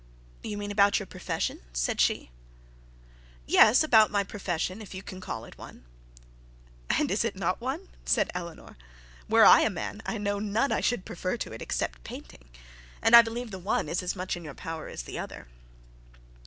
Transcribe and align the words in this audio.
'You 0.41 0.57
mean 0.57 0.71
about 0.71 0.97
your 0.97 1.05
profession?' 1.05 1.59
said 1.73 2.01
she. 2.01 2.31
'Yes, 3.45 3.83
about 3.83 4.09
my 4.09 4.23
profession, 4.23 4.81
if 4.81 4.95
you 4.95 5.03
can 5.03 5.21
call 5.21 5.45
it 5.45 5.59
one.' 5.59 5.85
'And 6.89 7.11
is 7.11 7.23
it 7.23 7.35
not 7.35 7.61
one?' 7.61 7.87
said 8.03 8.31
Eleanor. 8.33 8.77
'Were 9.29 9.45
I 9.45 9.61
a 9.61 9.69
man, 9.69 10.01
I 10.03 10.17
know 10.17 10.39
none 10.39 10.71
I 10.71 10.81
should 10.81 11.05
prefer 11.05 11.37
to 11.37 11.51
it, 11.53 11.61
except 11.61 12.03
painting. 12.03 12.45
And 12.99 13.15
I 13.15 13.21
believe 13.21 13.51
the 13.51 13.59
one 13.59 13.87
is 13.87 14.01
as 14.01 14.15
much 14.15 14.35
in 14.35 14.43
your 14.43 14.55
power 14.55 14.87
as 14.87 15.03
the 15.03 15.19
other.' 15.19 15.45